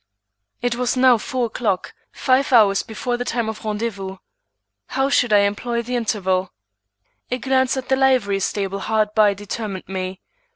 [0.63, 4.17] It was now four o'clock, five hours before the time of rendezvous.
[4.87, 6.51] How should I employ the interval?
[7.29, 10.19] A glance at the livery stable hard by, determined me.